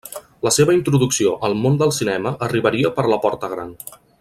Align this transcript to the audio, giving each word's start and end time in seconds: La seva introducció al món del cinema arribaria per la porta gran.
La 0.45 0.51
seva 0.53 0.73
introducció 0.77 1.33
al 1.49 1.53
món 1.65 1.77
del 1.83 1.93
cinema 1.99 2.33
arribaria 2.47 2.93
per 2.99 3.07
la 3.13 3.21
porta 3.27 3.53
gran. 3.55 3.79